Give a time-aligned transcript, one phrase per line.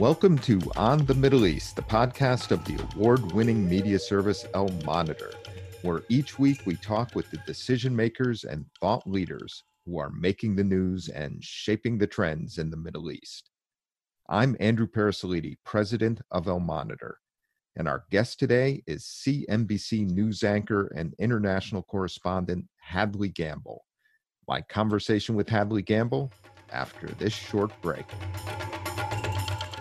[0.00, 4.70] Welcome to On the Middle East, the podcast of the award winning media service El
[4.86, 5.30] Monitor,
[5.82, 10.56] where each week we talk with the decision makers and thought leaders who are making
[10.56, 13.50] the news and shaping the trends in the Middle East.
[14.30, 17.18] I'm Andrew Parasiliti, president of Al-Monitor,
[17.76, 23.84] and our guest today is CNBC news anchor and international correspondent Hadley Gamble.
[24.48, 26.32] My conversation with Hadley Gamble
[26.72, 28.06] after this short break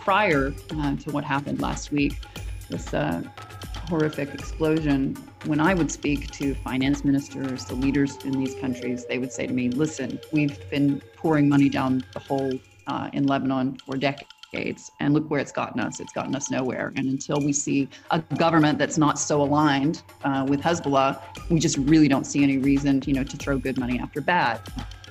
[0.10, 2.20] prior uh, to what happened last week,
[2.68, 3.22] this uh,
[3.88, 9.20] horrific explosion, when I would speak to finance ministers, the leaders in these countries, they
[9.20, 12.52] would say to me, listen, we've been pouring money down the hole
[12.88, 14.92] uh, in Lebanon for decades.
[15.00, 16.00] And look where it's gotten us.
[16.00, 16.92] It's gotten us nowhere.
[16.96, 21.22] And until we see a government that's not so aligned uh, with Hezbollah,
[21.52, 24.60] we just really don't see any reason, you know, to throw good money after bad.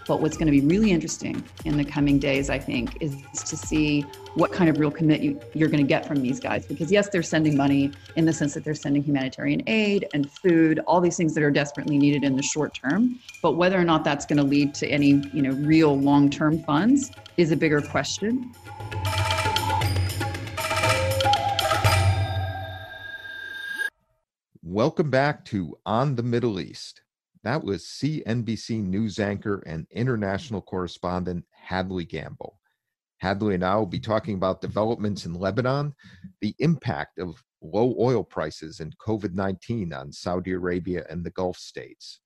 [0.09, 3.57] But what's going to be really interesting in the coming days, I think, is to
[3.59, 4.01] see
[4.37, 6.65] what kind of real commitment you're going to get from these guys.
[6.65, 10.79] Because yes, they're sending money in the sense that they're sending humanitarian aid and food,
[10.87, 13.21] all these things that are desperately needed in the short term.
[13.43, 17.11] But whether or not that's going to lead to any, you know, real long-term funds
[17.37, 18.51] is a bigger question.
[24.63, 27.03] Welcome back to On the Middle East.
[27.45, 29.93] That was CNBC news anchor and mm.
[29.93, 32.59] international correspondent Hadley Gamble.
[33.19, 34.05] Hadley and I will be mm.
[34.05, 35.95] talking about developments in Lebanon,
[36.41, 41.57] the impact of low oil prices and COVID 19 on Saudi Arabia and the Gulf
[41.57, 42.21] states,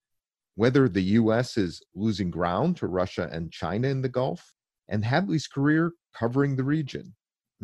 [0.54, 1.56] whether the U.S.
[1.56, 4.52] is losing ground to Russia and China in the Gulf,
[4.88, 7.14] and Hadley's career covering the region.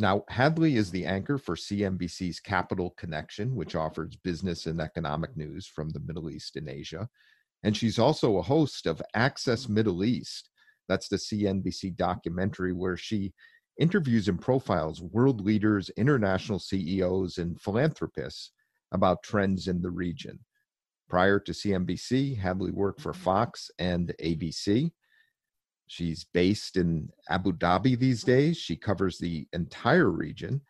[0.00, 5.66] Now, Hadley is the anchor for CNBC's Capital Connection, which offers business and economic news
[5.66, 7.08] from the Middle East and Asia.
[7.62, 9.70] And she's also a host of Access mm.
[9.70, 10.50] Middle East.
[10.88, 13.32] That's the CNBC documentary where she
[13.78, 18.52] interviews and profiles world leaders, international CEOs, and philanthropists
[18.92, 20.38] about trends in the region.
[21.08, 23.22] Prior to CNBC, Hadley worked for mm-hmm.
[23.22, 24.90] Fox and ABC.
[25.86, 28.30] She's based in Abu Dhabi these mm-hmm.
[28.30, 28.56] days.
[28.58, 30.60] She covers the entire region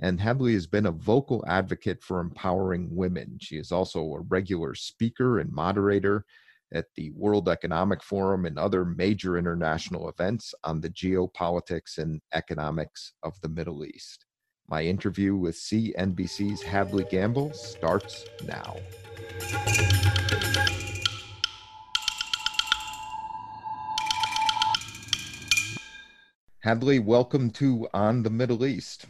[0.00, 3.36] and Hadley has been a vocal advocate for empowering women.
[3.40, 6.24] She is also a regular speaker and moderator
[6.72, 13.14] at the World Economic Forum and other major international events on the geopolitics and economics
[13.24, 14.26] of the Middle East.
[14.68, 18.76] My interview with CNBC's Hadley Gamble starts now.
[26.60, 29.06] Hadley, welcome to On the Middle East.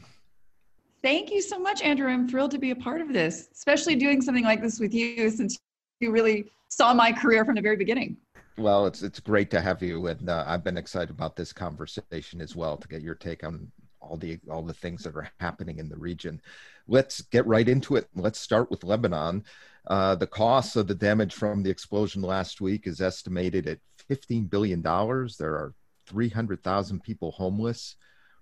[1.03, 2.09] Thank you so much, Andrew.
[2.09, 5.31] I'm thrilled to be a part of this, especially doing something like this with you
[5.31, 5.59] since
[6.01, 8.17] you really saw my career from the very beginning.
[8.57, 12.41] Well, it's it's great to have you, and uh, I've been excited about this conversation
[12.41, 13.71] as well to get your take on
[14.01, 16.41] all the all the things that are happening in the region.
[16.89, 18.09] Let's get right into it.
[18.17, 19.45] Let's start with Lebanon.
[19.87, 24.47] Uh, the cost of the damage from the explosion last week is estimated at 15
[24.47, 25.37] billion dollars.
[25.37, 25.75] There are
[26.07, 27.95] 300,000 people homeless.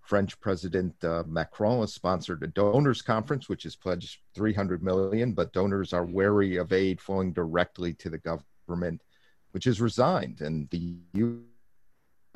[0.06, 5.53] French President uh, Macron has sponsored a donors conference, which has pledged 300 million, but
[5.53, 9.03] donors are wary of aid flowing directly to the government,
[9.50, 11.41] which has resigned, and the EU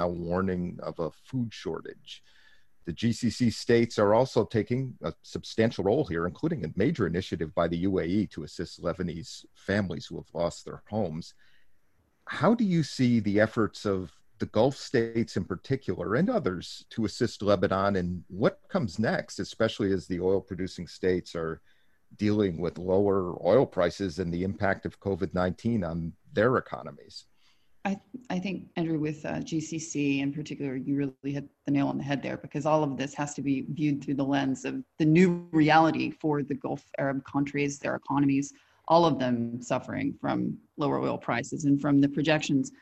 [0.00, 2.24] now warning of a food shortage.
[2.86, 7.68] The GCC states are also taking a substantial role here, including a major initiative by
[7.68, 11.34] the UAE to assist Lebanese families who have lost their homes.
[12.24, 17.04] How do you see the efforts of the Gulf states in particular and others to
[17.04, 21.60] assist Lebanon and what comes next, especially as the oil producing states are
[22.16, 27.26] dealing with lower oil prices and the impact of COVID 19 on their economies?
[27.84, 31.98] I, I think, Andrew, with uh, GCC in particular, you really hit the nail on
[31.98, 34.82] the head there because all of this has to be viewed through the lens of
[34.98, 38.52] the new reality for the Gulf Arab countries, their economies,
[38.88, 42.72] all of them suffering from lower oil prices and from the projections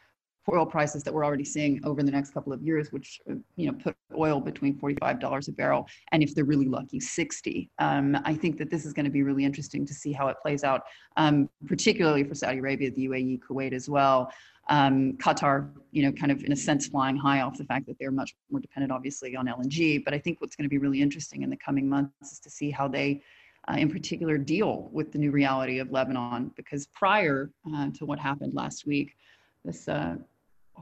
[0.52, 3.66] oil prices that we're already seeing over the next couple of years, which uh, you
[3.66, 7.70] know put oil between $45 a barrel and if they're really lucky, 60.
[7.78, 10.36] Um, I think that this is going to be really interesting to see how it
[10.42, 10.82] plays out,
[11.16, 14.32] um, particularly for Saudi Arabia, the UAE, Kuwait as well.
[14.70, 17.96] Um, Qatar, you know, kind of in a sense flying high off the fact that
[17.98, 20.04] they're much more dependent, obviously, on LNG.
[20.04, 22.50] But I think what's going to be really interesting in the coming months is to
[22.50, 23.22] see how they
[23.68, 28.18] uh, in particular deal with the new reality of Lebanon because prior uh, to what
[28.18, 29.16] happened last week,
[29.64, 30.16] this uh,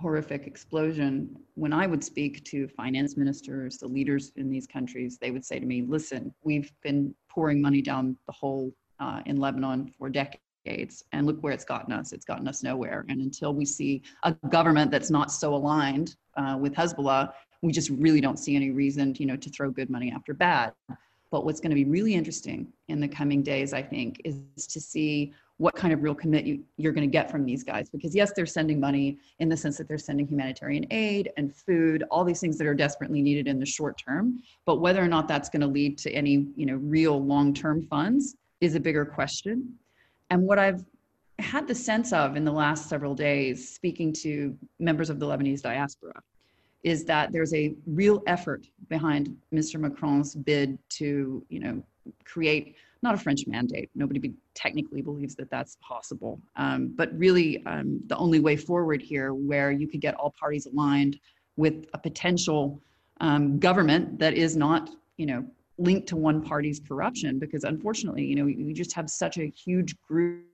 [0.00, 5.30] horrific explosion, when I would speak to finance ministers, the leaders in these countries, they
[5.30, 9.92] would say to me, listen, we've been pouring money down the hole uh, in Lebanon
[9.98, 11.04] for decades.
[11.12, 12.12] And look where it's gotten us.
[12.12, 13.04] It's gotten us nowhere.
[13.08, 17.32] And until we see a government that's not so aligned uh, with Hezbollah,
[17.62, 20.72] we just really don't see any reason, you know, to throw good money after bad.
[21.30, 24.80] But what's going to be really interesting in the coming days, I think, is to
[24.80, 27.88] see what kind of real commit you, you're going to get from these guys.
[27.88, 32.04] Because yes, they're sending money in the sense that they're sending humanitarian aid and food,
[32.10, 34.42] all these things that are desperately needed in the short term.
[34.66, 38.36] But whether or not that's going to lead to any, you know, real long-term funds
[38.60, 39.74] is a bigger question.
[40.30, 40.84] And what I've
[41.38, 45.62] had the sense of in the last several days, speaking to members of the Lebanese
[45.62, 46.22] diaspora,
[46.82, 49.80] is that there's a real effort behind Mr.
[49.80, 51.82] Macron's bid to, you know,
[52.24, 53.90] create not a French mandate.
[53.94, 59.02] Nobody be, technically believes that that's possible, um, but really um, the only way forward
[59.02, 61.18] here, where you could get all parties aligned
[61.56, 62.80] with a potential
[63.20, 65.44] um, government that is not, you know,
[65.78, 69.94] linked to one party's corruption, because unfortunately, you know, you just have such a huge
[70.00, 70.44] group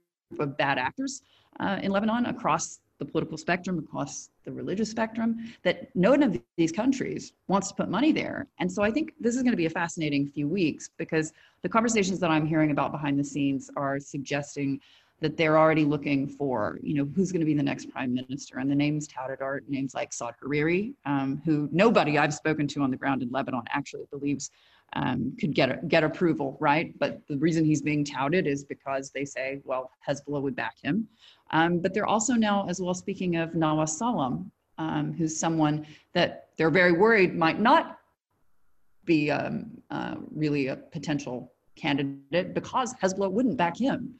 [0.41, 1.23] of bad actors
[1.61, 6.73] uh, in Lebanon across the political spectrum, across the religious spectrum, that none of these
[6.73, 8.47] countries wants to put money there.
[8.61, 11.33] And so I think this is going to be a fascinating few weeks because
[11.63, 14.81] the conversations that I'm hearing about behind the scenes are suggesting
[15.21, 18.59] that they're already looking for, you know, who's going to be the next prime minister.
[18.59, 22.83] And the names touted are names like Saad Hariri, um, who nobody I've spoken to
[22.83, 24.51] on the ground in Lebanon actually believes
[24.95, 26.97] um, could get get approval, right?
[26.99, 31.09] But the reason he's being touted is because they say, well, Hezbollah would back him.
[31.51, 36.49] Um, but they're also now, as well, speaking of Nawaf Salam, um, who's someone that
[36.57, 37.99] they're very worried might not
[39.05, 44.15] be um, uh, really a potential candidate because Hezbollah wouldn't back him.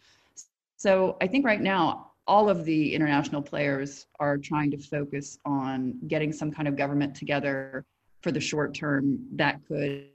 [0.77, 5.99] So I think right now, all of the international players are trying to focus on
[6.07, 7.85] getting some kind of government together
[8.23, 10.07] for the short term that could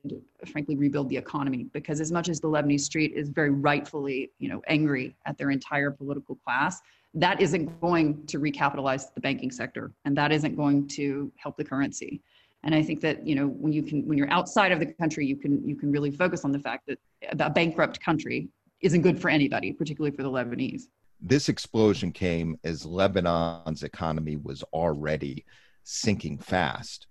[0.47, 1.65] frankly rebuild the economy.
[1.73, 5.51] Because as much as the lebanese street is very rightfully you know angry at their
[5.51, 6.81] entire political class
[7.13, 11.63] that isn't going to recapitalize the banking sector and that isn't going to help the
[11.63, 12.21] currency.
[12.63, 15.25] And i think that you know when you can when you're outside of the country
[15.25, 16.99] you can you can really focus on the fact that
[17.39, 18.49] a bankrupt country
[18.81, 20.83] isn't good for anybody particularly for the lebanese.
[21.21, 25.45] This explosion came as lebanon's economy was already
[25.83, 27.07] sinking fast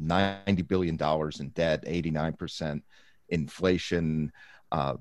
[0.00, 0.94] $90 billion
[1.40, 2.82] in debt, 89%
[3.28, 4.32] inflation,
[4.72, 4.94] uh,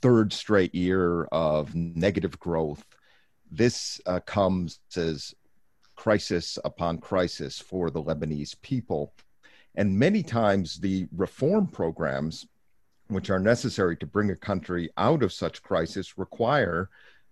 [0.00, 2.84] third straight year of negative growth.
[3.50, 5.34] This uh, comes as
[5.96, 9.12] crisis upon crisis for the Lebanese people.
[9.74, 12.46] And many times the reform programs,
[13.08, 16.88] which are necessary to bring a country out of such crisis, require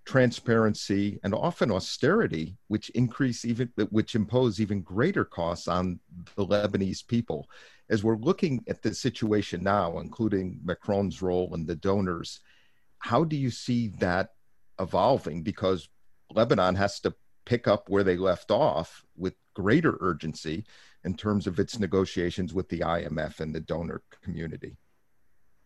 [0.06, 5.98] transparency and often austerity, which increase even which impose even greater costs on
[6.36, 7.48] the Lebanese people.
[7.90, 12.40] As we're looking at the situation now, including Macron's role and the donors,
[12.98, 14.30] how do you see that
[14.80, 15.42] evolving?
[15.42, 15.88] Because
[16.32, 17.14] Lebanon has to
[17.44, 20.64] pick up where they left off with greater urgency
[21.04, 24.76] in terms of its negotiations with the IMF and the donor community.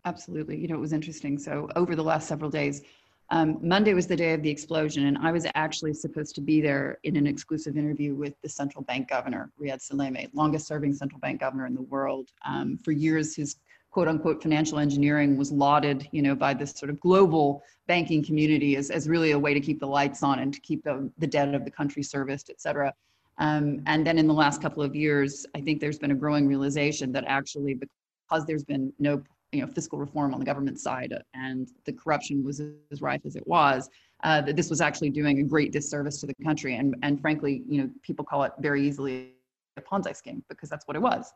[0.05, 0.59] Absolutely.
[0.59, 1.39] You know, it was interesting.
[1.39, 2.83] So, over the last several days,
[3.31, 6.61] um, Monday was the day of the explosion, and I was actually supposed to be
[6.61, 11.21] there in an exclusive interview with the central bank governor, Riyad Salameh, longest serving central
[11.21, 12.31] bank governor in the world.
[12.44, 13.56] Um, for years, his
[13.91, 18.77] quote unquote financial engineering was lauded, you know, by this sort of global banking community
[18.77, 21.26] as, as really a way to keep the lights on and to keep the, the
[21.26, 22.93] debt of the country serviced, et cetera.
[23.38, 26.47] Um, and then in the last couple of years, I think there's been a growing
[26.47, 31.12] realization that actually because there's been no you know fiscal reform on the government side
[31.35, 33.88] and the corruption was as rife as it was
[34.23, 37.62] uh, that this was actually doing a great disservice to the country and and frankly
[37.69, 39.35] you know people call it very easily
[39.76, 41.33] a ponzi scheme because that's what it was.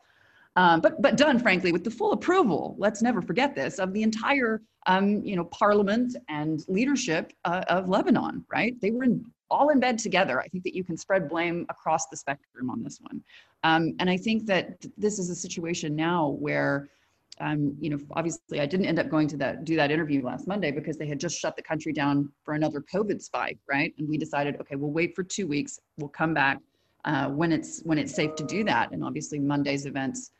[0.57, 4.03] Um, but but done frankly with the full approval let's never forget this of the
[4.03, 8.79] entire um, you know parliament and leadership uh, of lebanon right?
[8.81, 10.39] They were in, all in bed together.
[10.39, 13.21] I think that you can spread blame across the spectrum on this one.
[13.63, 16.87] Um, and i think that this is a situation now where
[17.41, 20.47] um, you know, obviously I didn't end up going to that do that interview last
[20.47, 23.93] Monday because they had just shut the country down for another COVID spike, right?
[23.97, 25.79] And we decided, okay, we'll wait for two weeks.
[25.97, 26.59] We'll come back
[27.03, 28.91] uh, when it's when it's safe to do that.
[28.91, 30.31] And obviously Monday's events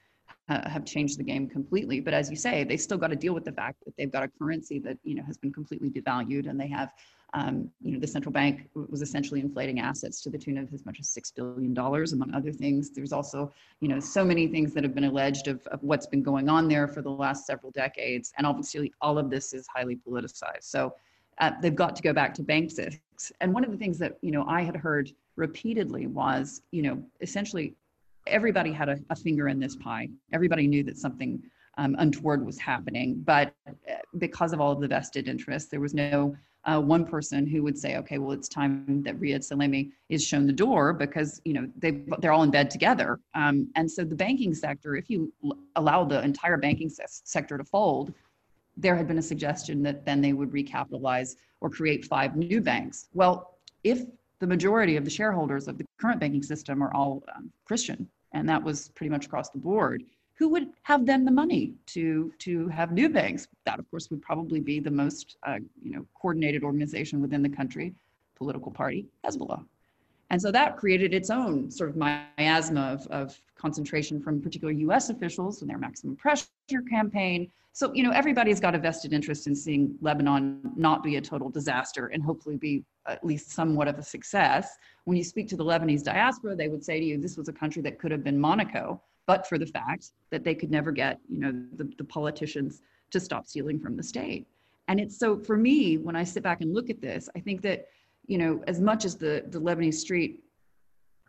[0.49, 1.99] uh, have changed the game completely.
[1.99, 4.23] But as you say, they still got to deal with the fact that they've got
[4.23, 6.91] a currency that you know has been completely devalued, and they have
[7.35, 10.85] um, you know, the central bank was essentially inflating assets to the tune of as
[10.85, 12.91] much as six billion dollars, among other things.
[12.91, 16.23] There's also, you know, so many things that have been alleged of, of what's been
[16.23, 19.97] going on there for the last several decades, and obviously all of this is highly
[19.97, 20.63] politicized.
[20.63, 20.95] So
[21.39, 23.01] uh, they've got to go back to basics.
[23.41, 27.03] And one of the things that you know I had heard repeatedly was, you know,
[27.19, 27.75] essentially
[28.27, 30.09] everybody had a, a finger in this pie.
[30.33, 31.41] Everybody knew that something
[31.77, 33.71] um, untoward was happening, but uh,
[34.17, 37.77] because of all of the vested interests, there was no uh, one person who would
[37.77, 41.69] say, okay, well, it's time that Riyad Salameh is shown the door because, you know,
[41.77, 43.19] they, they're all in bed together.
[43.35, 45.31] Um, and so the banking sector, if you
[45.75, 48.13] allow the entire banking se- sector to fold,
[48.77, 53.09] there had been a suggestion that then they would recapitalize or create five new banks.
[53.13, 54.03] Well, if
[54.39, 58.47] the majority of the shareholders of the current banking system are all um, Christian, and
[58.47, 60.03] that was pretty much across the board,
[60.35, 63.47] who would have then the money to to have new banks?
[63.65, 67.49] That, of course, would probably be the most uh, you know coordinated organization within the
[67.49, 67.95] country,
[68.35, 69.65] political party, Hezbollah.
[70.29, 75.09] And so that created its own sort of miasma of, of concentration from particular US
[75.09, 76.47] officials and their maximum pressure
[76.89, 77.51] campaign.
[77.73, 81.49] So, you know, everybody's got a vested interest in seeing Lebanon not be a total
[81.49, 84.77] disaster and hopefully be at least somewhat of a success.
[85.03, 87.53] When you speak to the Lebanese diaspora, they would say to you, this was a
[87.53, 91.19] country that could have been Monaco, but for the fact that they could never get,
[91.29, 94.47] you know, the, the politicians to stop stealing from the state.
[94.87, 97.61] And it's so for me, when I sit back and look at this, I think
[97.63, 97.87] that,
[98.27, 100.43] you know, as much as the, the Lebanese street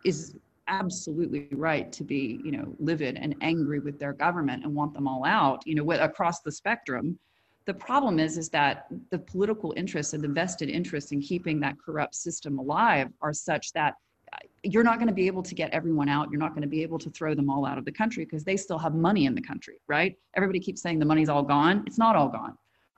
[0.05, 0.37] is
[0.69, 5.07] absolutely right to be, you know, livid and angry with their government and want them
[5.07, 7.19] all out, you know, across the spectrum.
[7.67, 11.77] The problem is, is that the political interests and the vested interests in keeping that
[11.85, 13.95] corrupt system alive are such that
[14.33, 16.29] uh, you're not going to be able to get everyone out.
[16.31, 18.45] You're not going to be able to throw them all out of the country because
[18.45, 20.17] they still have money in the country, right?
[20.37, 21.85] Everybody keeps saying the money's all gone.
[21.87, 22.57] It's not all gone.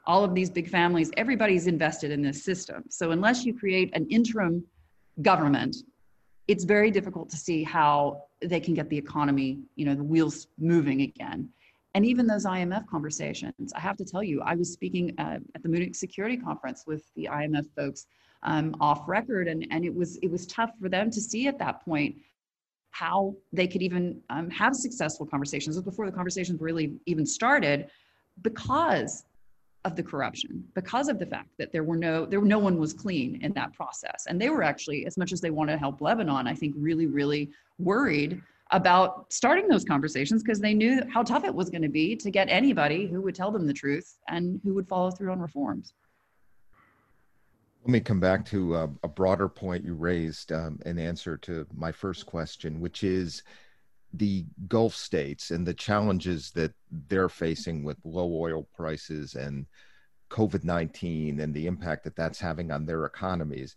[0.09, 2.83] All of these big families, everybody's invested in this system.
[2.89, 4.65] So unless you create an interim
[5.23, 5.77] government
[6.49, 10.49] it's very difficult to see how they can get the economy, you know, the wheels
[10.59, 11.51] moving again.
[11.95, 15.63] And even those IMF conversations, I have to tell you, I was speaking uh, at
[15.63, 18.07] the Munich Security Conference with the IMF folks
[18.43, 21.59] um, off record, and, and it was it was tough for them to see at
[21.59, 22.17] that point
[22.91, 27.89] how they could even um, have successful conversations before the conversations really even started,
[28.43, 29.25] because
[29.89, 32.93] of the corruption because of the fact that there were no there no one was
[32.93, 34.27] clean in that process.
[34.29, 37.07] And they were actually as much as they wanted to help lebanon i think really
[37.07, 38.41] really worried
[38.71, 42.31] about starting those conversations because they knew how tough it was going to be to
[42.31, 45.95] get anybody who would tell them the truth and who would follow through on reforms.
[47.85, 51.67] Let me come back to a, a broader point you raised um, in answer to
[51.75, 53.43] my first question which is
[54.15, 56.73] the Gulf states and the challenges that
[57.09, 59.67] they're facing with low oil prices and
[60.31, 63.77] COVID 19 and the impact that that's having on their economies,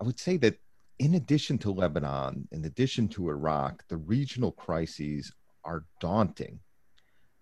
[0.00, 0.58] I would say that
[0.98, 5.32] in addition to Lebanon, in addition to Iraq, the regional crises
[5.64, 6.58] are daunting.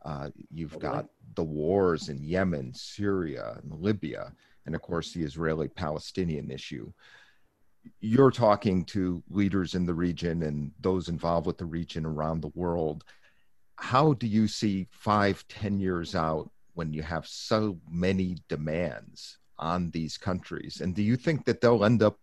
[0.04, 4.32] Uh, you've got the wars in Yemen, Syria, and Libya,
[4.66, 6.92] and of course, the Israeli Palestinian issue
[8.00, 12.52] you're talking to leaders in the region and those involved with the region around the
[12.54, 13.04] world
[13.76, 19.90] how do you see five ten years out when you have so many demands on
[19.90, 20.80] these countries?
[20.80, 22.18] And do you think that they'll end up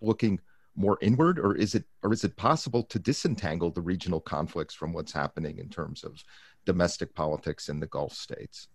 [0.00, 0.40] looking
[0.76, 4.92] more inward or is it or is it possible to disentangle the regional conflicts from
[4.92, 6.22] what's happening in terms of
[6.64, 8.68] domestic politics in the gulf states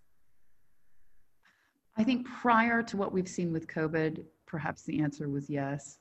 [1.96, 5.98] i think prior to what we've seen with covid perhaps the answer was yes.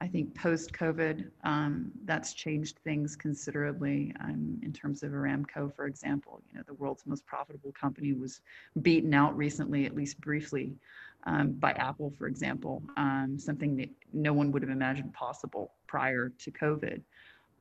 [0.00, 5.86] I think post COVID, um, that's changed things considerably um, in terms of Aramco, for
[5.86, 6.40] example.
[6.50, 8.40] You know, the world's most profitable company was
[8.80, 10.76] beaten out recently, at least briefly,
[11.24, 16.28] um, by Apple, for example, um, something that no one would have imagined possible prior
[16.38, 17.02] to COVID.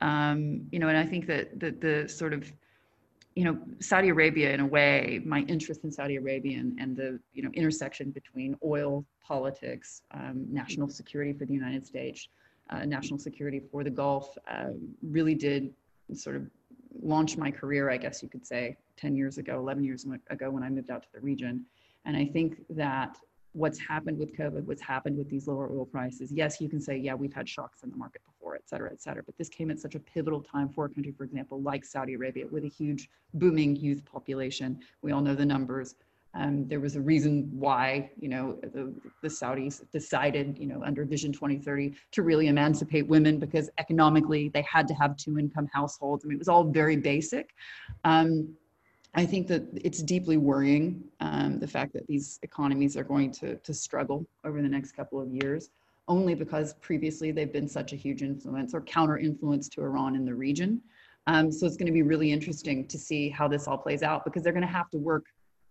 [0.01, 2.53] Um, you know, and I think that, that the sort of
[3.37, 7.19] you know, Saudi Arabia, in a way, my interest in Saudi Arabia and, and the
[7.33, 12.29] you know intersection between oil, politics, um, national security for the United States,
[12.71, 14.71] uh, national security for the Gulf, uh,
[15.03, 15.71] really did
[16.13, 16.49] sort of
[17.03, 20.63] launch my career, I guess you could say, 10 years ago, 11 years ago when
[20.63, 21.63] I moved out to the region.
[22.05, 23.17] And I think that
[23.51, 26.31] what's happened with COVID, what's happened with these lower oil prices.
[26.31, 29.01] Yes, you can say, yeah, we've had shocks in the market before, et cetera, et
[29.01, 29.23] cetera.
[29.23, 32.13] But this came at such a pivotal time for a country, for example, like Saudi
[32.13, 34.79] Arabia, with a huge booming youth population.
[35.01, 35.95] We all know the numbers.
[36.33, 41.03] Um, there was a reason why, you know, the, the Saudis decided, you know, under
[41.03, 46.23] Vision 2030 to really emancipate women because economically they had to have two income households.
[46.23, 47.55] I mean, it was all very basic.
[48.03, 48.55] Um,
[49.15, 53.55] I think that it's deeply worrying um, the fact that these economies are going to,
[53.55, 55.71] to struggle over the next couple of years,
[56.07, 60.25] only because previously they've been such a huge influence or counter influence to Iran in
[60.25, 60.81] the region.
[61.27, 64.23] Um, so it's going to be really interesting to see how this all plays out
[64.23, 65.25] because they're going to have to work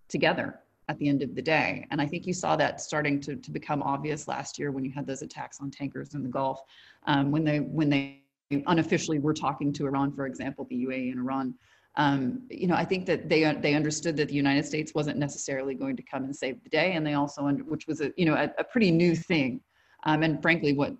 [0.08, 1.86] together at the end of the day.
[1.90, 4.92] And I think you saw that starting to, to become obvious last year when you
[4.92, 6.60] had those attacks on tankers in the Gulf,
[7.06, 8.22] um, when they when they
[8.66, 11.54] unofficially were talking to Iran, for example, the UAE and Iran
[11.96, 15.74] Um, you know, I think that they they understood that the United States wasn't necessarily
[15.74, 18.34] going to come and save the day, and they also, which was a you know
[18.34, 19.60] a, a pretty new thing,
[20.04, 20.94] um, and frankly, what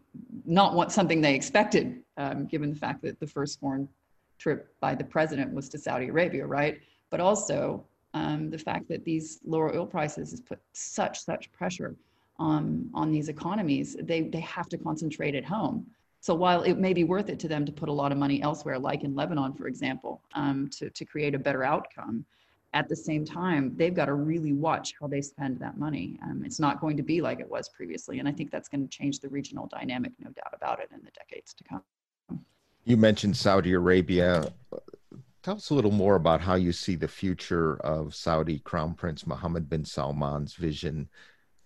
[0.45, 3.89] not what something they expected, um, given the fact that the first foreign
[4.39, 6.81] trip by the president was to Saudi Arabia, right?
[7.11, 7.85] But also
[8.15, 11.95] um, the fact that these lower oil prices has put such such pressure
[12.39, 13.97] on on these economies.
[14.01, 15.87] They they have to concentrate at home.
[16.21, 18.43] So while it may be worth it to them to put a lot of money
[18.43, 22.25] elsewhere, like in Lebanon, for example, um, to, to create a better outcome,
[22.77, 26.19] at the same time, they've got to really watch how they spend that money.
[26.23, 28.19] Um, it's not going to be like it was previously.
[28.19, 31.01] And I think that's going to change the regional dynamic, no doubt about it, in
[31.03, 31.83] the decades to come.
[32.85, 34.53] You mentioned Saudi Arabia.
[35.43, 39.27] Tell us a little more about how you see the future of Saudi Crown Prince
[39.27, 41.09] Mohammed bin Salman's Vision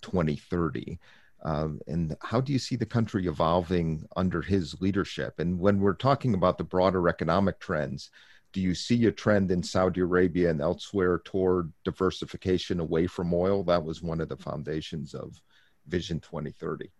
[0.02, 1.00] 2030.
[1.42, 5.40] Um, and how do you see the country evolving under his leadership?
[5.40, 8.10] And when we're talking about the broader economic trends,
[8.52, 13.62] do you see a trend in Saudi Arabia and elsewhere toward diversification away from oil?
[13.64, 15.40] That was one of the foundations of
[15.86, 16.90] Vision 2030.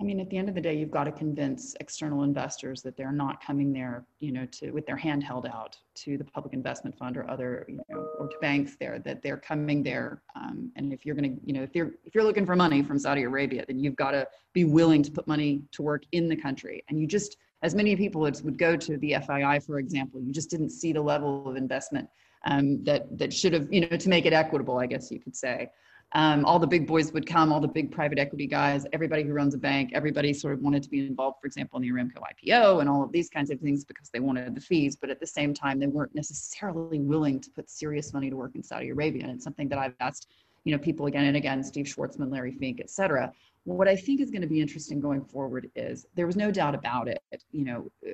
[0.00, 2.96] I mean, at the end of the day, you've got to convince external investors that
[2.96, 6.54] they're not coming there, you know, to with their hand held out to the public
[6.54, 10.22] investment fund or other, you know, or to banks there that they're coming there.
[10.36, 12.80] Um, and if you're going to, you know, if you're if you're looking for money
[12.84, 16.28] from Saudi Arabia, then you've got to be willing to put money to work in
[16.28, 16.84] the country.
[16.88, 20.32] And you just, as many people as would go to the FII, for example, you
[20.32, 22.08] just didn't see the level of investment
[22.44, 25.36] um, that that should have, you know, to make it equitable, I guess you could
[25.36, 25.70] say
[26.12, 29.32] um, all the big boys would come, all the big private equity guys, everybody who
[29.32, 32.22] runs a bank, everybody sort of wanted to be involved, for example, in the Aramco
[32.22, 34.96] IPO and all of these kinds of things because they wanted the fees.
[34.96, 38.54] But at the same time, they weren't necessarily willing to put serious money to work
[38.54, 39.24] in Saudi Arabia.
[39.24, 40.28] And it's something that I've asked,
[40.64, 43.32] you know, people again and again, Steve Schwarzman, Larry Fink, et cetera.
[43.64, 46.74] What I think is going to be interesting going forward is there was no doubt
[46.74, 47.22] about it,
[47.52, 48.12] you know, uh,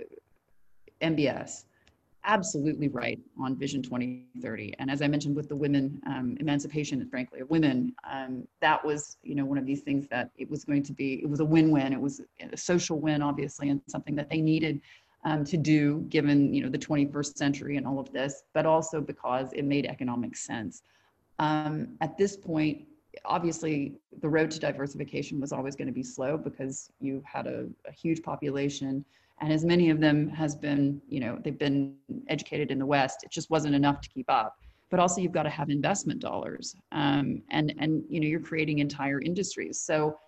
[1.01, 1.65] MBS
[2.25, 4.75] absolutely right on Vision 2030.
[4.79, 9.35] And as I mentioned with the women um, emancipation, frankly, women, um, that was, you
[9.35, 11.93] know, one of these things that it was going to be, it was a win-win.
[11.93, 12.21] It was
[12.53, 14.81] a social win, obviously, and something that they needed
[15.25, 19.01] um, to do given, you know, the 21st century and all of this, but also
[19.01, 20.83] because it made economic sense.
[21.39, 22.87] Um, at this point,
[23.25, 27.67] obviously the road to diversification was always going to be slow because you had a,
[27.87, 29.05] a huge population
[29.41, 31.95] and as many of them has been you know they've been
[32.29, 34.57] educated in the west it just wasn't enough to keep up.
[34.91, 38.81] But also you've got to have investment dollars um, and and you know you're creating
[38.81, 39.81] entire industries.
[39.81, 40.19] So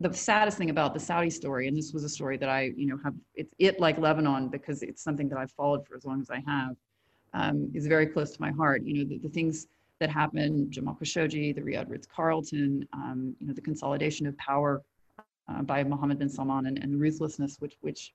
[0.00, 2.84] the saddest thing about the saudi story and this was a story that i you
[2.84, 6.20] know have it's it like lebanon because it's something that i've followed for as long
[6.20, 6.74] as i have
[7.34, 8.82] um, is very close to my heart.
[8.84, 9.66] You know the, the things
[10.00, 14.82] that happened jamal khashoggi the riyadh ritz-carlton um, you know the consolidation of power
[15.48, 18.12] uh, by Mohammed bin Salman and, and ruthlessness which which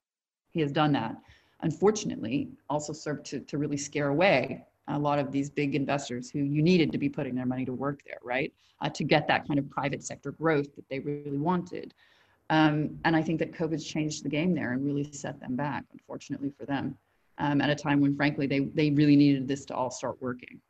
[0.50, 1.16] he has done that.
[1.62, 6.40] Unfortunately, also served to, to really scare away a lot of these big investors who
[6.40, 8.52] you needed to be putting their money to work there, right?
[8.80, 11.94] Uh, to get that kind of private sector growth that they really wanted.
[12.48, 15.84] Um, and I think that COVID's changed the game there and really set them back,
[15.92, 16.96] unfortunately for them,
[17.38, 20.60] um, at a time when, frankly, they, they really needed this to all start working.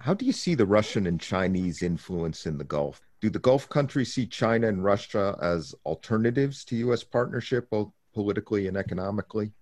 [0.00, 3.00] How do you see the Russian and Chinese influence in the Gulf?
[3.20, 7.02] Do the Gulf countries see China and Russia as alternatives to U.S.
[7.02, 9.52] partnership, both politically and economically?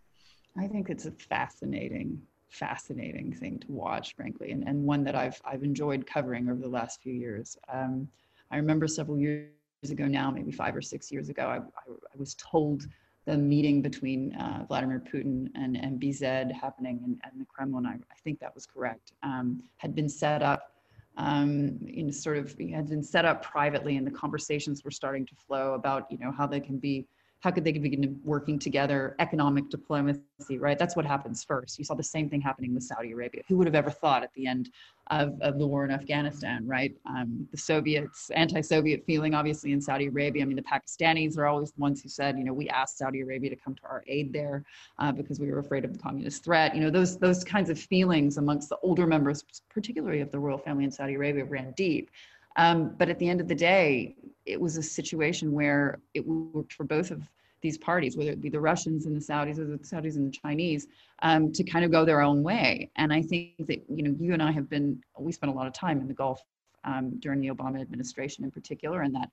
[0.58, 2.20] I think it's a fascinating,
[2.50, 6.68] fascinating thing to watch, frankly, and, and one that I've I've enjoyed covering over the
[6.68, 7.56] last few years.
[7.72, 8.08] Um,
[8.50, 9.50] I remember several years
[9.90, 12.86] ago now, maybe five or six years ago, I, I, I was told
[13.26, 18.16] the meeting between uh, Vladimir Putin and MBZ happening in, in the Kremlin, I, I,
[18.22, 20.72] think that was correct, um, had been set up,
[21.16, 21.78] um,
[22.12, 26.06] sort of had been set up privately and the conversations were starting to flow about,
[26.10, 27.06] you know, how they can be
[27.40, 30.22] how could they begin working together economic diplomacy
[30.58, 30.78] right?
[30.78, 31.78] That's what happens first.
[31.78, 33.42] You saw the same thing happening with saudi arabia.
[33.48, 34.70] Who would have ever thought at the end
[35.10, 36.94] of, of the war in afghanistan right?
[37.06, 40.42] Um, the soviets anti-soviet feeling obviously in saudi arabia.
[40.42, 43.20] I mean the pakistanis are always the ones who said you know we asked saudi
[43.20, 44.64] arabia to come to our aid there
[44.98, 46.74] uh, because we were afraid of the communist threat.
[46.74, 50.58] You know those those kinds of feelings amongst the older members particularly of the royal
[50.58, 52.10] family in saudi arabia ran deep
[52.56, 54.16] um, but at the end of the day,
[54.46, 57.22] it was a situation where it worked for both of
[57.60, 60.36] these parties, whether it be the Russians and the Saudis or the Saudis and the
[60.36, 60.86] Chinese,
[61.22, 62.90] um, to kind of go their own way.
[62.96, 65.66] And I think that you know you and I have been we spent a lot
[65.66, 66.40] of time in the Gulf
[66.84, 69.30] um, during the Obama administration in particular, and that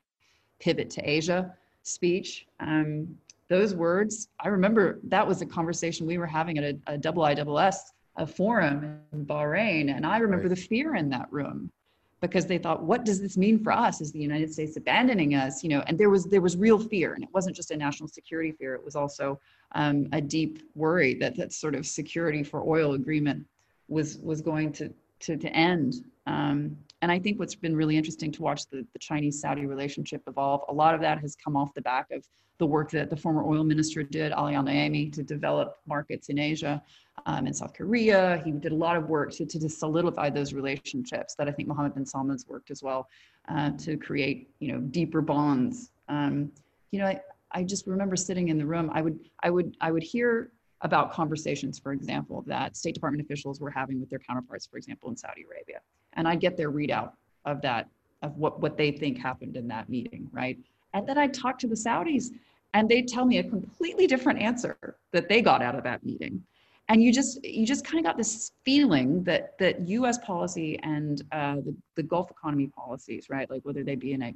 [0.59, 2.47] pivot to Asia speech.
[2.59, 3.15] Um,
[3.49, 7.25] those words, I remember that was a conversation we were having at a, a double
[7.25, 10.55] ISS a forum in Bahrain, and I remember right.
[10.55, 11.71] the fear in that room
[12.23, 13.99] because they thought, what does this mean for us?
[13.99, 15.61] Is the United States abandoning us?
[15.61, 18.07] You know, and there was there was real fear, and it wasn't just a national
[18.07, 19.41] security fear; it was also
[19.73, 23.45] um, a deep worry that that sort of security for oil agreement
[23.89, 25.95] was was going to to, to end.
[26.25, 30.21] Um, and I think what's been really interesting to watch the, the Chinese Saudi relationship
[30.25, 32.25] evolve, a lot of that has come off the back of
[32.59, 36.39] the work that the former oil minister did, Ali Al Naimi, to develop markets in
[36.39, 36.81] Asia
[37.25, 38.41] um, in South Korea.
[38.45, 41.93] He did a lot of work to, to, solidify those relationships that I think Mohammed
[41.93, 43.09] bin Salman's worked as well
[43.49, 45.91] uh, to create, you know, deeper bonds.
[46.07, 46.53] Um,
[46.91, 47.19] you know, I,
[47.51, 48.89] I just remember sitting in the room.
[48.93, 53.59] I would, I would, I would hear about conversations, for example, that State Department officials
[53.59, 55.81] were having with their counterparts, for example, in Saudi Arabia,
[56.15, 57.11] and I'd get their readout
[57.45, 57.89] of that,
[58.21, 60.57] of what what they think happened in that meeting, right?
[60.93, 62.29] And then I'd talk to the Saudis,
[62.73, 66.43] and they'd tell me a completely different answer that they got out of that meeting
[66.89, 70.17] and you just you just kind of got this feeling that that U.S.
[70.19, 74.35] policy and uh, the, the Gulf economy policies, right, like whether they be in a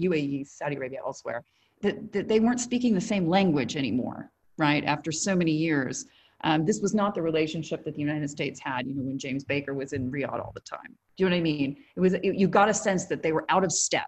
[0.00, 1.42] UAE, Saudi Arabia, elsewhere,
[1.82, 4.84] that, that they weren't speaking the same language anymore, right?
[4.84, 6.06] After so many years,
[6.44, 9.44] um, this was not the relationship that the United States had, you know, when James
[9.44, 10.96] Baker was in Riyadh all the time.
[11.16, 11.76] Do you know what I mean?
[11.96, 14.06] It was it, you got a sense that they were out of step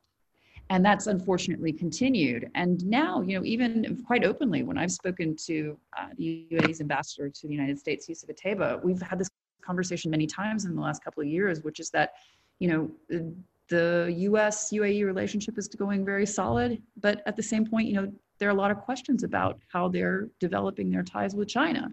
[0.71, 2.49] and that's unfortunately continued.
[2.55, 7.29] And now, you know, even quite openly, when I've spoken to uh, the UAE's ambassador
[7.29, 9.29] to the United States, Yusuf Otaiba, we've had this
[9.63, 12.13] conversation many times in the last couple of years, which is that,
[12.61, 13.31] you know,
[13.69, 14.71] the U.S.
[14.73, 18.53] UAE relationship is going very solid, but at the same point, you know, there are
[18.53, 21.91] a lot of questions about how they're developing their ties with China.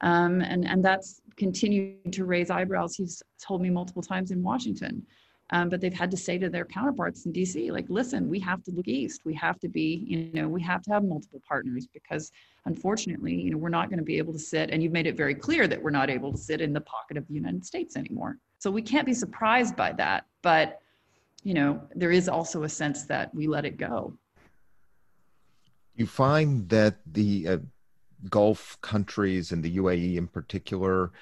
[0.00, 2.94] Um, and, and that's continued to raise eyebrows.
[2.94, 5.06] He's told me multiple times in Washington.
[5.52, 8.62] Um, but they've had to say to their counterparts in DC, like, listen, we have
[8.64, 9.22] to look east.
[9.24, 12.30] We have to be, you know, we have to have multiple partners because
[12.66, 15.16] unfortunately, you know, we're not going to be able to sit, and you've made it
[15.16, 17.96] very clear that we're not able to sit in the pocket of the United States
[17.96, 18.38] anymore.
[18.58, 20.26] So we can't be surprised by that.
[20.42, 20.80] But,
[21.42, 24.16] you know, there is also a sense that we let it go.
[25.96, 27.58] You find that the uh,
[28.28, 31.12] Gulf countries and the UAE in particular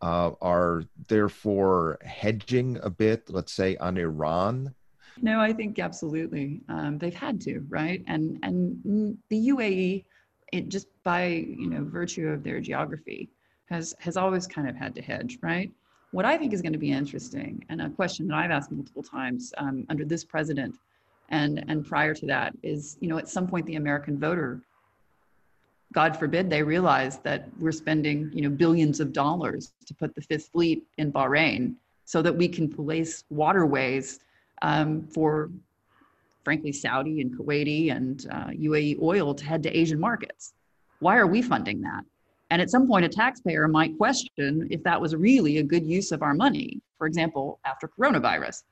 [0.00, 4.74] uh, are therefore hedging a bit, let's say, on Iran?
[5.20, 6.60] No, I think absolutely.
[6.68, 8.02] Um, they've had to, right?
[8.06, 10.04] And and the UAE,
[10.52, 13.28] it just by you know virtue of their geography,
[13.66, 15.72] has has always kind of had to hedge, right?
[16.12, 19.02] What I think is going to be interesting, and a question that I've asked multiple
[19.02, 20.78] times um, under this president,
[21.30, 24.62] and and prior to that, is you know at some point the American voter
[25.92, 30.20] God forbid they realize that we're spending, you know, billions of dollars to put the
[30.20, 31.74] Fifth Fleet in Bahrain
[32.04, 34.20] so that we can police waterways
[34.62, 35.50] um, for,
[36.44, 40.52] frankly, Saudi and Kuwaiti and uh, UAE oil to head to Asian markets.
[41.00, 42.04] Why are we funding that?
[42.50, 46.12] And at some point, a taxpayer might question if that was really a good use
[46.12, 48.62] of our money, for example, after coronavirus.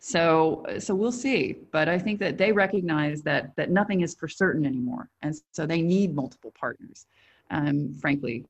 [0.00, 1.56] So, so we'll see.
[1.72, 5.66] But I think that they recognize that that nothing is for certain anymore, and so
[5.66, 7.06] they need multiple partners.
[7.50, 8.44] Um, frankly,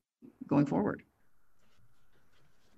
[0.47, 1.03] going forward.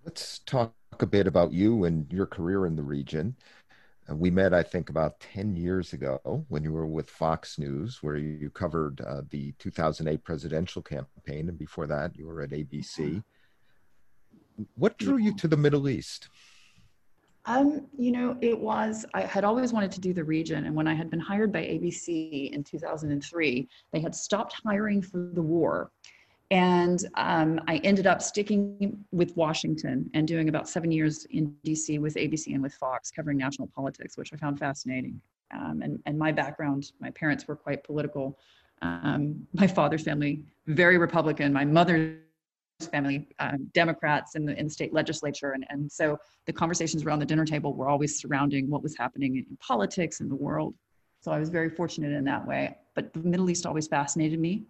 [0.05, 3.35] Let's talk a bit about you and your career in the region.
[4.09, 8.01] Uh, we met, I think, about 10 years ago when you were with Fox News,
[8.01, 11.49] where you covered uh, the 2008 presidential campaign.
[11.49, 13.23] And before that, you were at ABC.
[14.75, 16.29] What drew you to the Middle East?
[17.45, 20.65] Um, you know, it was, I had always wanted to do the region.
[20.65, 25.31] And when I had been hired by ABC in 2003, they had stopped hiring for
[25.33, 25.91] the war.
[26.51, 31.99] And um, I ended up sticking with Washington and doing about seven years in DC
[31.99, 35.19] with ABC and with Fox, covering national politics, which I found fascinating.
[35.53, 38.37] Um, and, and my background, my parents were quite political.
[38.81, 41.53] Um, my father's family, very Republican.
[41.53, 42.17] My mother
[42.87, 45.51] family um, Democrats in the, in the state legislature.
[45.51, 49.37] And, and so the conversations around the dinner table were always surrounding what was happening
[49.37, 50.73] in, in politics in the world.
[51.21, 52.77] So I was very fortunate in that way.
[52.95, 54.63] But the Middle East always fascinated me.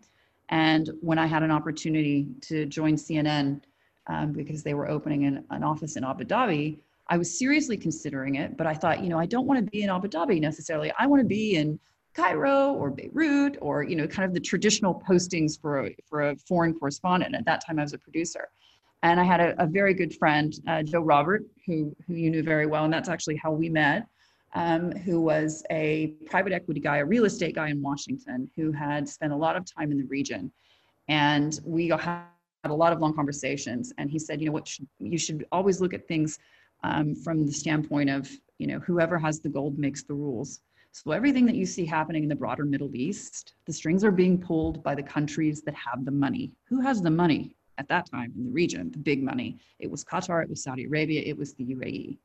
[0.49, 3.61] And when I had an opportunity to join CNN
[4.07, 8.35] um, because they were opening an, an office in Abu Dhabi, I was seriously considering
[8.35, 8.57] it.
[8.57, 10.91] But I thought, you know, I don't want to be in Abu Dhabi necessarily.
[10.99, 11.79] I want to be in
[12.13, 16.35] Cairo or Beirut or you know kind of the traditional postings for a, for a
[16.35, 17.35] foreign correspondent.
[17.35, 18.49] At that time, I was a producer,
[19.03, 22.43] and I had a, a very good friend, uh, Joe Robert, who who you knew
[22.43, 24.07] very well, and that's actually how we met.
[24.53, 29.07] Um, who was a private equity guy, a real estate guy in Washington, who had
[29.07, 30.51] spent a lot of time in the region,
[31.07, 32.25] and we had
[32.65, 33.93] a lot of long conversations.
[33.97, 34.69] And he said, you know what,
[34.99, 36.37] you should always look at things
[36.83, 41.11] um, from the standpoint of you know whoever has the gold makes the rules so
[41.11, 44.83] everything that you see happening in the broader Middle East, the strings are being pulled
[44.83, 46.51] by the countries that have the money.
[46.65, 49.57] Who has the money at that time in the region, the big money?
[49.79, 52.17] It was Qatar, it was Saudi Arabia, it was the UAE.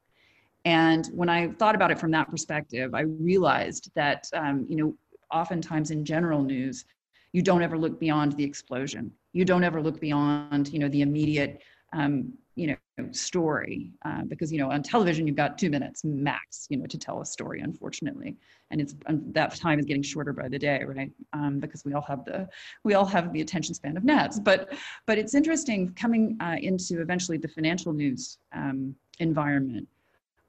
[0.64, 4.96] And when I thought about it from that perspective, I realized that, um, you know,
[5.30, 6.84] oftentimes in general news,
[7.32, 9.12] you don't ever look beyond the explosion.
[9.32, 13.92] You don't ever look beyond, you know, the immediate, um, you know, story.
[14.04, 17.20] Uh, because, you know, on television, you've got two minutes max, you know, to tell
[17.20, 18.36] a story, unfortunately.
[18.70, 21.12] And it's that time is getting shorter by the day, right?
[21.32, 22.48] Um, because we all have the
[22.82, 24.40] we all have the attention span of gnats.
[24.40, 24.72] But
[25.06, 29.86] but it's interesting coming uh, into eventually the financial news um, environment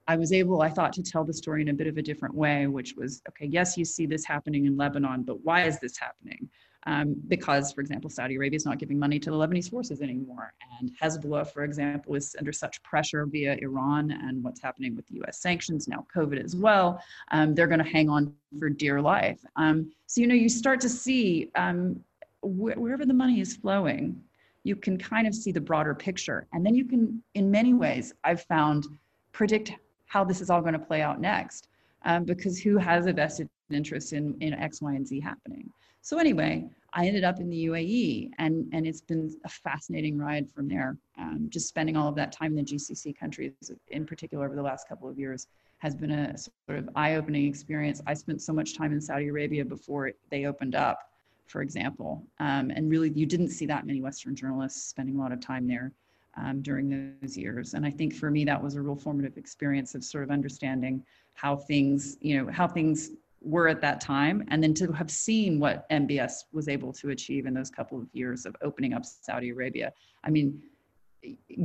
[0.08, 2.34] I was able, I thought, to tell the story in a bit of a different
[2.34, 5.98] way, which was okay, yes, you see this happening in Lebanon, but why is this
[5.98, 6.50] happening?
[6.88, 10.54] Um, because, for example, Saudi Arabia is not giving money to the Lebanese forces anymore.
[10.80, 15.22] And Hezbollah, for example, is under such pressure via Iran and what's happening with the
[15.24, 17.04] US sanctions, now COVID as well.
[17.32, 19.44] Um, they're going to hang on for dear life.
[19.58, 22.02] Um, so, you know, you start to see um,
[22.40, 24.24] wh- wherever the money is flowing,
[24.64, 26.48] you can kind of see the broader picture.
[26.54, 28.88] And then you can, in many ways, I've found,
[29.34, 29.74] predict
[30.06, 31.68] how this is all going to play out next
[32.06, 35.70] um, because who has a vested interest in, in X, Y, and Z happening.
[36.08, 40.50] So anyway, I ended up in the UAE and, and it's been a fascinating ride
[40.50, 40.98] from there.
[41.18, 43.52] Um, just spending all of that time in the GCC countries
[43.90, 45.48] in particular over the last couple of years
[45.80, 48.02] has been a sort of eye-opening experience.
[48.08, 50.98] I spent so much time in Saudi Arabia before they opened up,
[51.46, 52.26] for example.
[52.40, 55.68] Um, and really you didn't see that many Western journalists spending a lot of time
[55.68, 55.92] there
[56.38, 57.74] um, during those years.
[57.74, 61.04] And I think for me, that was a real formative experience of sort of understanding
[61.34, 64.46] how things, you know, how things were at that time.
[64.50, 68.08] And then to have seen what MBS was able to achieve in those couple of
[68.14, 69.94] years of opening up Saudi Arabia.
[70.24, 70.62] I mean,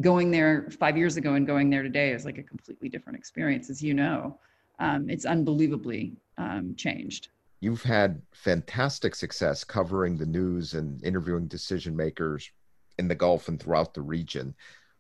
[0.01, 3.71] going there five years ago and going there today is like a completely different experience,
[3.71, 4.39] as you know.
[4.79, 7.29] Um, it's unbelievably um, changed.
[7.61, 12.51] You've had fantastic success covering the news and interviewing decision makers
[12.99, 14.55] in the Gulf and throughout the region.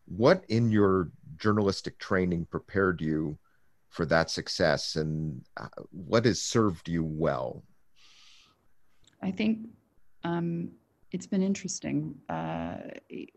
[0.07, 3.39] What in your journalistic training prepared you
[3.93, 7.63] for that success and uh, what has served you well?
[9.23, 9.69] I think
[10.25, 10.71] um,
[11.13, 12.15] it's been interesting.
[12.31, 12.77] Uh,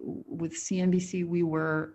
[0.01, 1.93] with CNBC, we were,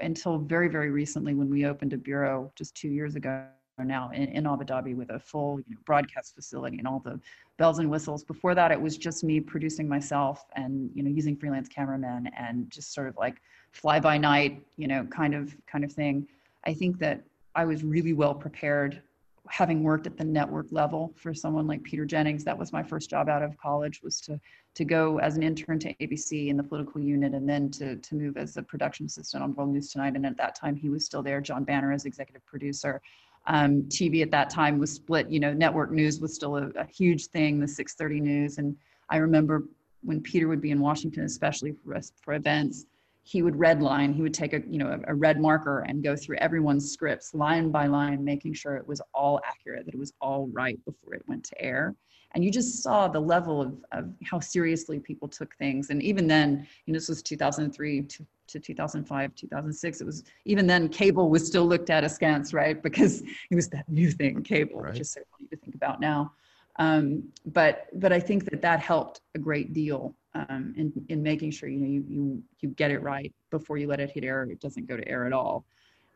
[0.00, 3.46] until very, very recently, when we opened a bureau just two years ago,
[3.78, 7.18] now in, in Abu Dhabi with a full you know, broadcast facility and all the
[7.58, 8.22] bells and whistles.
[8.22, 12.70] Before that, it was just me producing myself and you know using freelance cameramen and
[12.70, 16.28] just sort of like fly by night, you know, kind of kind of thing.
[16.64, 19.02] I think that I was really well prepared
[19.48, 23.10] having worked at the network level for someone like Peter Jennings, that was my first
[23.10, 24.40] job out of college was to
[24.74, 28.14] to go as an intern to ABC in the political unit and then to to
[28.14, 30.16] move as a production assistant on World News Tonight.
[30.16, 33.00] And at that time he was still there, John Banner as executive producer.
[33.46, 35.28] Um, TV at that time was split.
[35.28, 38.58] You know, network news was still a, a huge thing, the 6:30 news.
[38.58, 38.74] And
[39.10, 39.64] I remember
[40.02, 42.86] when Peter would be in Washington, especially for for events,
[43.24, 44.14] he would redline.
[44.14, 47.34] He would take a you know a, a red marker and go through everyone's scripts
[47.34, 51.14] line by line, making sure it was all accurate, that it was all right before
[51.14, 51.94] it went to air
[52.34, 56.26] and you just saw the level of, of how seriously people took things and even
[56.26, 61.30] then you know this was 2003 to, to 2005 2006 it was even then cable
[61.30, 64.92] was still looked at askance right because it was that new thing cable right.
[64.92, 66.32] which is so funny to think about now
[66.76, 71.50] um, but but i think that that helped a great deal um, in in making
[71.50, 74.42] sure you know you you you get it right before you let it hit air
[74.44, 75.64] it doesn't go to air at all.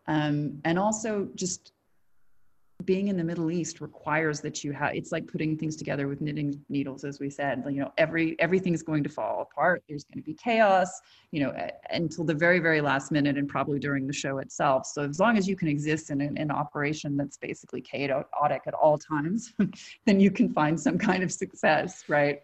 [0.06, 1.72] Um, and also just
[2.84, 6.20] being in the Middle East requires that you have it's like putting things together with
[6.20, 9.82] knitting needles as we said you know every everything's going to fall apart.
[9.88, 10.88] There's going to be chaos
[11.32, 14.86] you know until the very very last minute and probably during the show itself.
[14.86, 18.74] So as long as you can exist in an, an operation that's basically chaotic at
[18.74, 19.52] all times
[20.06, 22.40] then you can find some kind of success right?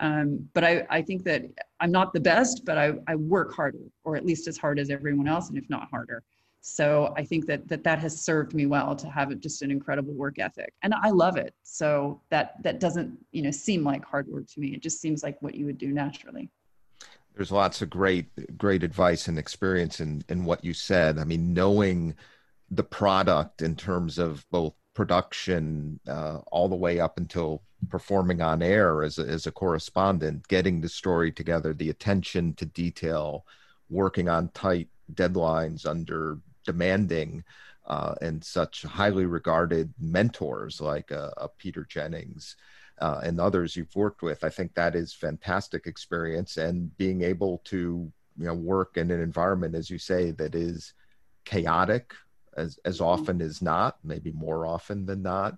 [0.00, 1.44] Um, but I, I think that
[1.78, 4.90] I'm not the best but I, I work harder or at least as hard as
[4.90, 6.24] everyone else and if not harder
[6.68, 10.14] so I think that that that has served me well to have just an incredible
[10.14, 11.54] work ethic, and I love it.
[11.62, 14.74] So that that doesn't you know seem like hard work to me.
[14.74, 16.50] It just seems like what you would do naturally.
[17.36, 21.20] There's lots of great great advice and experience in in what you said.
[21.20, 22.16] I mean, knowing
[22.68, 28.60] the product in terms of both production uh, all the way up until performing on
[28.60, 33.46] air as a, as a correspondent, getting the story together, the attention to detail,
[33.88, 37.44] working on tight deadlines under demanding
[37.86, 42.56] uh, and such highly regarded mentors like uh, Peter Jennings
[43.00, 44.44] uh, and others you've worked with.
[44.44, 49.20] I think that is fantastic experience and being able to you know work in an
[49.20, 50.92] environment, as you say, that is
[51.44, 52.12] chaotic
[52.56, 53.06] as as mm-hmm.
[53.06, 55.56] often as not, maybe more often than not,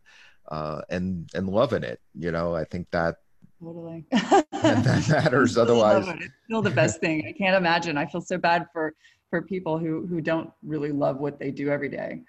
[0.49, 2.01] uh, and and loving it.
[2.15, 3.17] You know, I think that
[3.61, 5.57] totally that matters.
[5.59, 7.25] Otherwise, it's still the best thing.
[7.29, 7.97] I can't imagine.
[7.97, 8.95] I feel so bad for
[9.31, 12.23] for people who who don't really love what they do every day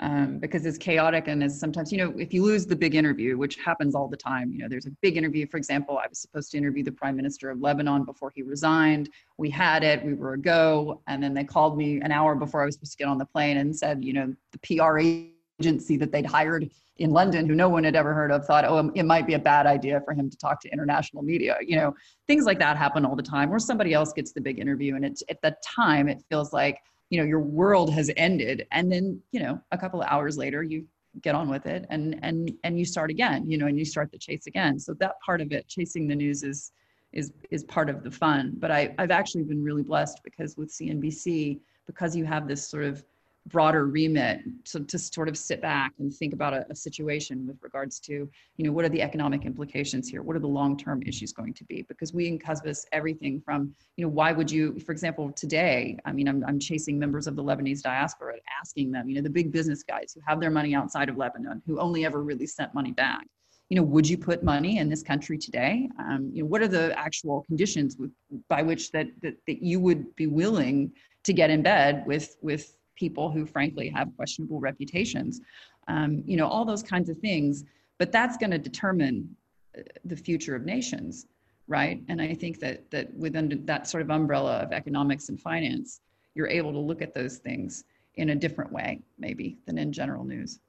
[0.00, 3.36] um, because it's chaotic and as sometimes you know if you lose the big interview
[3.36, 5.46] which happens all the time you know there's a big interview.
[5.46, 9.08] For example i was supposed to interview the prime minister of lebanon before he resigned.
[9.38, 12.62] We had it we were a go and then they called me an hour before
[12.62, 15.96] i was supposed to get on the plane and said you know the pr agency
[15.96, 19.04] that they'd hired in london who no one had ever heard of thought oh it
[19.04, 21.94] might be a bad idea for him to talk to international media you know
[22.26, 25.04] things like that happen all the time or somebody else gets the big interview and
[25.04, 29.20] it's at the time it feels like you know your world has ended and then
[29.32, 30.86] you know a couple of hours later you
[31.22, 34.10] get on with it and and and you start again you know and you start
[34.10, 34.78] the chase again.
[34.78, 36.72] So that part of it chasing the news is
[37.12, 38.54] is is part of the fun.
[38.58, 42.84] But i i've actually been really blessed because with cnbc because you have this sort
[42.84, 43.04] of
[43.46, 47.56] broader remit to, to sort of sit back and think about a, a, situation with
[47.62, 48.12] regards to,
[48.56, 50.22] you know, what are the economic implications here?
[50.22, 51.82] What are the long-term issues going to be?
[51.82, 56.28] Because we encompass everything from, you know, why would you, for example, today, I mean,
[56.28, 59.82] I'm, I'm chasing members of the Lebanese diaspora, asking them, you know, the big business
[59.82, 63.26] guys who have their money outside of Lebanon, who only ever really sent money back.
[63.68, 65.88] You know, would you put money in this country today?
[65.98, 68.12] Um, you know, what are the actual conditions with,
[68.48, 70.92] by which that, that that you would be willing
[71.24, 75.40] to get in bed with with people who frankly have questionable reputations.
[75.88, 77.64] Um, you know all those kinds of things
[77.98, 79.36] but that's going to determine
[79.78, 81.26] uh, the future of nations
[81.68, 82.02] right?
[82.08, 86.00] And i think that that within that sort of umbrella of economics and finance
[86.34, 90.24] you're able to look at those things in a different way maybe than in general
[90.24, 90.60] news.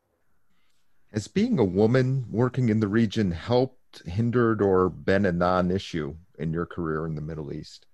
[1.14, 6.54] Has being a woman working in the region helped hindered or been a non-issue in
[6.54, 7.86] your career in the middle east?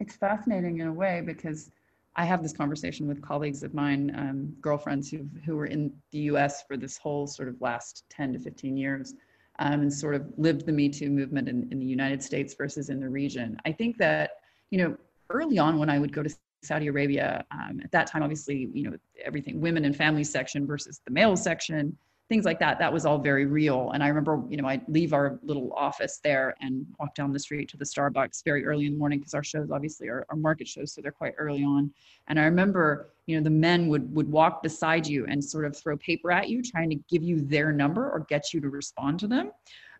[0.00, 1.70] It's fascinating in a way because
[2.16, 6.18] I have this conversation with colleagues of mine, um, girlfriends who who were in the
[6.30, 6.64] U.S.
[6.66, 9.14] for this whole sort of last 10 to 15 years,
[9.58, 12.88] um, and sort of lived the Me Too movement in, in the United States versus
[12.88, 13.58] in the region.
[13.66, 14.30] I think that
[14.70, 14.96] you know
[15.28, 18.90] early on when I would go to Saudi Arabia, um, at that time, obviously, you
[18.90, 21.96] know everything women and family section versus the male section
[22.28, 23.90] things like that that was all very real.
[23.92, 27.38] And i remember you know i'd leave our little office there and walk down the
[27.38, 30.36] street to the starbucks very early in the morning because our shows obviously are, are
[30.36, 31.92] market shows so they're quite early on.
[32.28, 35.76] And i remember you know the men would would walk beside you and sort of
[35.76, 39.20] throw paper at you trying to give you their number or get you to respond
[39.20, 39.52] to them.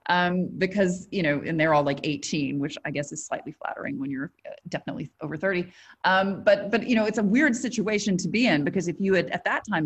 [0.08, 3.98] Um, because you know and they're all like 18 which i guess is slightly flattering
[3.98, 5.66] when you're uh, definitely over 30
[6.04, 9.14] um, but but you know it's a weird situation to be in because if you
[9.14, 9.84] had at that time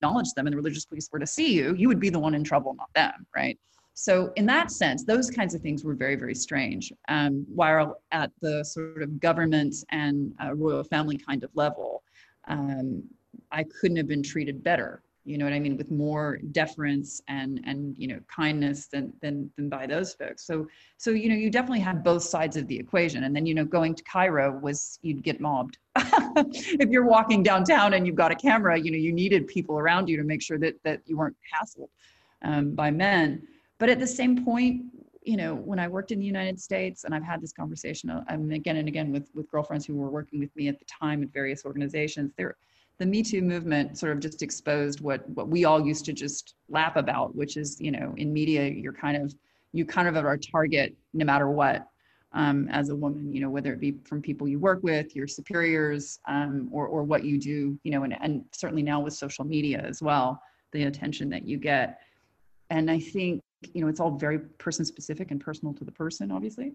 [0.00, 2.34] acknowledge them and the religious police were to see you, you would be the one
[2.34, 3.58] in trouble, not them, right?
[3.94, 6.92] So in that sense, those kinds of things were very, very strange.
[7.08, 12.04] Um, while at the sort of government and uh, royal family kind of level,
[12.46, 13.02] um,
[13.50, 17.60] I couldn't have been treated better you know what I mean, with more deference and
[17.64, 20.46] and you know kindness than than than by those folks.
[20.46, 23.24] So so you know you definitely have both sides of the equation.
[23.24, 27.92] And then you know going to Cairo was you'd get mobbed if you're walking downtown
[27.92, 28.78] and you've got a camera.
[28.78, 31.88] You know you needed people around you to make sure that that you weren't hassled
[32.42, 33.46] um, by men.
[33.78, 34.82] But at the same point,
[35.22, 38.50] you know, when I worked in the United States, and I've had this conversation um,
[38.50, 41.28] again and again with with girlfriends who were working with me at the time at
[41.34, 42.56] various organizations, there
[42.98, 46.54] the Me Too movement sort of just exposed what what we all used to just
[46.68, 49.34] laugh about, which is you know in media you're kind of
[49.72, 51.86] you kind of are a target no matter what
[52.32, 55.26] um, as a woman, you know whether it be from people you work with, your
[55.26, 59.44] superiors, um, or or what you do, you know, and and certainly now with social
[59.44, 60.40] media as well,
[60.72, 62.00] the attention that you get,
[62.70, 66.30] and I think you know it's all very person specific and personal to the person,
[66.30, 66.74] obviously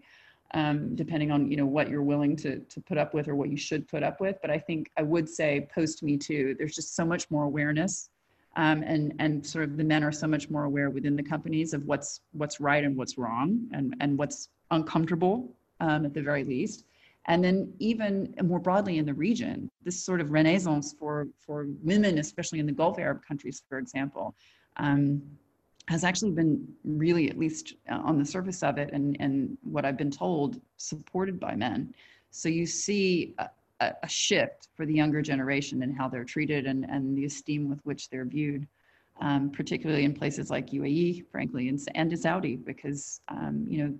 [0.54, 3.50] um, depending on you know what you're willing to to put up with or what
[3.50, 4.38] you should put up with.
[4.42, 8.10] But I think I would say post Me Too, there's just so much more awareness,
[8.56, 11.74] um, and and sort of the men are so much more aware within the companies
[11.74, 16.44] of what's what's right and what's wrong and and what's uncomfortable um, at the very
[16.44, 16.86] least.
[17.28, 22.20] And then even more broadly in the region, this sort of renaissance for for women,
[22.20, 24.36] especially in the Gulf Arab countries, for example.
[24.78, 25.22] Um,
[25.89, 29.86] has actually been really, at least uh, on the surface of it, and, and what
[29.86, 31.93] I've been told, supported by men.
[32.32, 33.50] So you see a,
[34.02, 37.80] a shift for the younger generation and how they're treated and, and the esteem with
[37.84, 38.65] which they're viewed,
[39.19, 43.93] um, particularly in places like UAE, frankly, and, and Saudi, because, um, you know,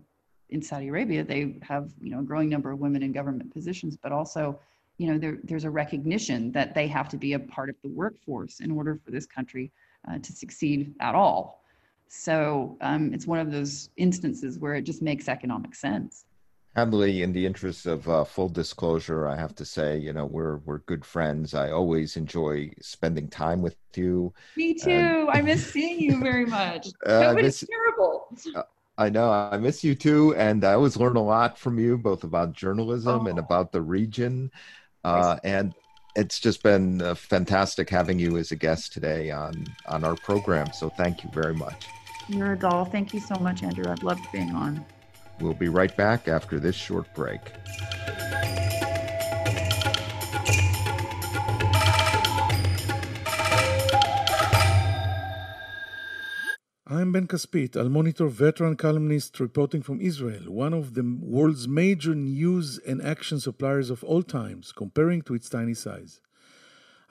[0.50, 3.98] in Saudi Arabia, they have, you know, a growing number of women in government positions,
[3.98, 4.60] but also,
[5.00, 7.90] you know, there, there's a recognition that they have to be a part of the
[7.90, 9.72] workforce in order for this country
[10.10, 11.63] uh, to succeed at all.
[12.16, 16.26] So um, it's one of those instances where it just makes economic sense.
[16.76, 20.58] Hadley, in the interest of uh, full disclosure, I have to say, you know, we're
[20.58, 21.56] we're good friends.
[21.56, 24.32] I always enjoy spending time with you.
[24.56, 25.28] Me too.
[25.32, 26.88] I miss seeing you very much.
[27.06, 28.28] uh, miss, terrible.
[28.56, 28.64] Uh,
[28.98, 29.32] I know.
[29.32, 33.26] I miss you too, and I always learn a lot from you, both about journalism
[33.26, 33.30] oh.
[33.30, 34.52] and about the region.
[35.04, 35.74] Uh, and
[36.16, 40.72] it's just been uh, fantastic having you as a guest today on on our program.
[40.74, 41.88] So thank you very much.
[42.28, 42.86] You're a doll.
[42.86, 43.86] Thank you so much, Andrew.
[43.90, 44.86] I've loved being on.
[45.40, 47.42] We'll be right back after this short break.
[56.86, 62.14] I'm Ben Caspit, Al Monitor veteran columnist reporting from Israel, one of the world's major
[62.14, 66.22] news and action suppliers of all times, comparing to its tiny size.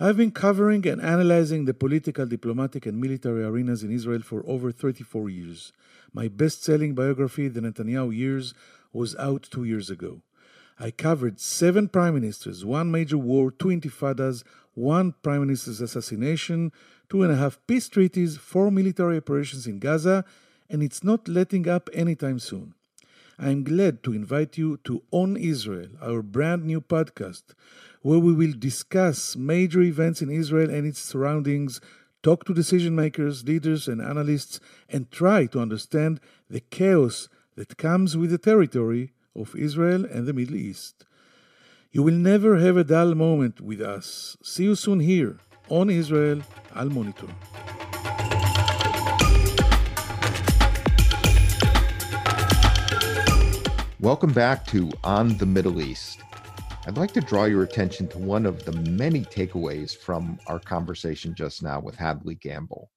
[0.00, 4.72] I've been covering and analyzing the political, diplomatic, and military arenas in Israel for over
[4.72, 5.72] 34 years.
[6.12, 8.54] My best selling biography, The Netanyahu Years,
[8.92, 10.22] was out two years ago.
[10.80, 16.72] I covered seven prime ministers, one major war, two intifadas, one prime minister's assassination,
[17.10, 20.24] two and a half peace treaties, four military operations in Gaza,
[20.70, 22.74] and it's not letting up anytime soon.
[23.38, 27.42] I'm glad to invite you to On Israel, our brand new podcast,
[28.02, 31.80] where we will discuss major events in Israel and its surroundings,
[32.22, 38.16] talk to decision makers, leaders, and analysts, and try to understand the chaos that comes
[38.16, 41.04] with the territory of Israel and the Middle East.
[41.92, 44.36] You will never have a dull moment with us.
[44.42, 45.38] See you soon here
[45.68, 46.42] on Israel
[46.74, 47.28] Al Monitor.
[54.00, 56.18] Welcome back to On the Middle East.
[56.84, 61.32] I'd like to draw your attention to one of the many takeaways from our conversation
[61.32, 62.90] just now with Hadley Gamble.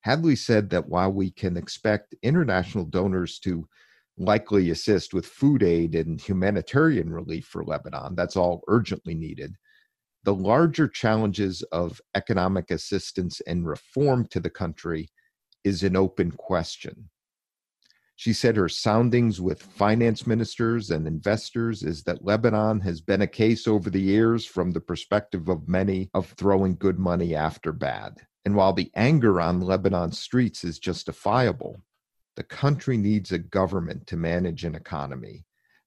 [0.00, 3.68] Hadley said that while we can expect international donors to
[4.18, 9.54] likely assist with food aid and humanitarian relief for Lebanon, that's all urgently needed,
[10.24, 15.08] the larger challenges of economic assistance and reform to the country
[15.62, 17.08] is an open question.
[18.16, 23.26] She said her soundings with finance ministers and investors is that Lebanon has been a
[23.26, 28.26] case over the years from the perspective of many of throwing good money after bad.
[28.44, 31.82] And while the anger on Lebanon's streets is justifiable,
[32.36, 35.44] the country needs a government to manage an economy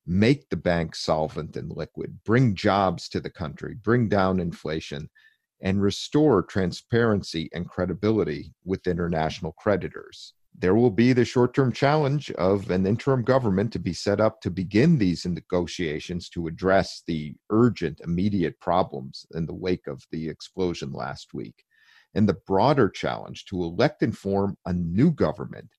[0.10, 5.08] make the banks solvent and liquid, bring jobs to the country, bring down inflation,
[5.62, 10.34] and restore transparency and credibility with international creditors.
[10.62, 14.42] There will be the short term challenge of an interim government to be set up
[14.42, 20.28] to begin these negotiations to address the urgent, immediate problems in the wake of the
[20.28, 21.64] explosion last week.
[22.14, 25.70] And the broader challenge to elect and form a new government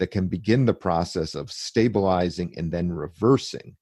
[0.00, 3.76] that can begin the process of stabilizing and then reversing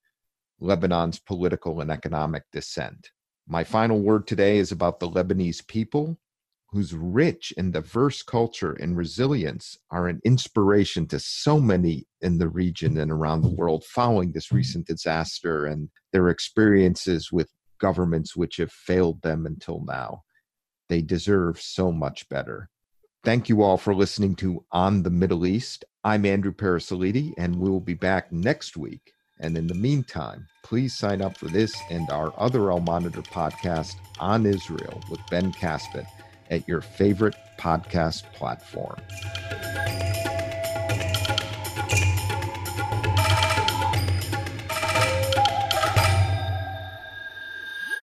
[0.61, 3.11] Lebanon's political and economic descent.
[3.49, 6.19] My final word today is about the Lebanese people,
[6.77, 12.51] whose rich and diverse culture and resilience are an inspiration to so many in the
[12.51, 14.57] region and around the world following this mm-hmm.
[14.57, 17.49] recent disaster and their experiences with
[17.81, 20.21] governments which have failed them until now.
[20.91, 22.69] They deserve so much better.
[23.25, 25.83] Thank you all for listening to On the Middle East.
[26.05, 29.15] I'm Andrew Parasiliti, and we will be back next week.
[29.41, 33.95] And in the meantime, please sign up for this and our other Al Monitor podcast
[34.21, 36.07] on Israel with Ben Caspit
[36.51, 38.97] at your favorite podcast platform.